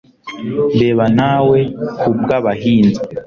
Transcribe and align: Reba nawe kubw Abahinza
Reba 0.79 1.05
nawe 1.17 1.59
kubw 1.99 2.27
Abahinza 2.37 3.01